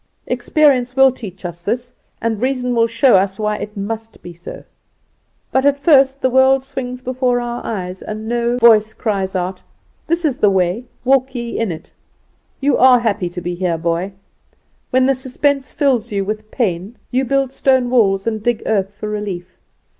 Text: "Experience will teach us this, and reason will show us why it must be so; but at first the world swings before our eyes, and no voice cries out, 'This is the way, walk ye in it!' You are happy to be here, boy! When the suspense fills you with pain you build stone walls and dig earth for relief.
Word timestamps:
"Experience 0.25 0.95
will 0.95 1.11
teach 1.11 1.45
us 1.45 1.61
this, 1.61 1.93
and 2.21 2.41
reason 2.41 2.73
will 2.73 2.87
show 2.87 3.13
us 3.17 3.37
why 3.37 3.57
it 3.57 3.77
must 3.77 4.19
be 4.23 4.33
so; 4.33 4.63
but 5.51 5.63
at 5.63 5.77
first 5.77 6.21
the 6.21 6.29
world 6.31 6.63
swings 6.63 7.01
before 7.03 7.39
our 7.39 7.63
eyes, 7.63 8.01
and 8.01 8.27
no 8.27 8.57
voice 8.57 8.93
cries 8.95 9.35
out, 9.35 9.61
'This 10.07 10.25
is 10.25 10.37
the 10.39 10.49
way, 10.49 10.85
walk 11.05 11.35
ye 11.35 11.55
in 11.59 11.71
it!' 11.71 11.91
You 12.59 12.79
are 12.79 12.97
happy 13.01 13.29
to 13.29 13.41
be 13.41 13.53
here, 13.53 13.77
boy! 13.77 14.13
When 14.89 15.05
the 15.05 15.13
suspense 15.13 15.71
fills 15.71 16.11
you 16.11 16.25
with 16.25 16.49
pain 16.49 16.97
you 17.11 17.23
build 17.23 17.53
stone 17.53 17.91
walls 17.91 18.25
and 18.25 18.41
dig 18.41 18.63
earth 18.65 18.95
for 18.95 19.07
relief. 19.07 19.55